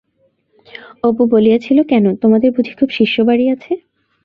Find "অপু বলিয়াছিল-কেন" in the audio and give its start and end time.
1.03-2.05